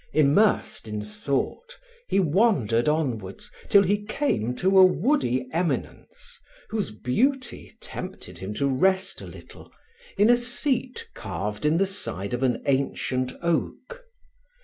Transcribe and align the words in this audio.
Immersed 0.13 0.87
in 0.87 1.03
thought, 1.05 1.77
he 2.07 2.19
wandered 2.19 2.89
onwards, 2.89 3.51
till 3.69 3.83
he 3.83 4.01
came 4.01 4.55
to 4.55 4.79
a 4.79 4.83
woody 4.83 5.47
eminence, 5.53 6.39
whose 6.71 6.89
beauty 6.89 7.77
tempted 7.79 8.39
him 8.39 8.55
to 8.55 8.65
rest 8.67 9.21
a 9.21 9.27
little, 9.27 9.71
in 10.17 10.27
a 10.31 10.37
seat 10.37 11.07
carved 11.13 11.65
in 11.65 11.77
the 11.77 11.85
side 11.85 12.33
of 12.33 12.41
an 12.41 12.63
ancient 12.65 13.31
oak. 13.43 14.03